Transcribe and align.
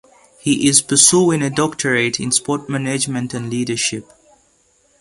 He 0.39 0.67
is 0.67 0.81
pursuing 0.81 1.43
a 1.43 1.51
doctorate 1.51 2.19
in 2.19 2.31
Sport 2.31 2.67
Management 2.67 3.35
and 3.35 3.51
Leadership. 3.51 4.09